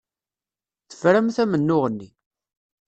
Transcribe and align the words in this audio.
Teframt 0.89 1.37
amennuɣ-nni. 1.43 2.09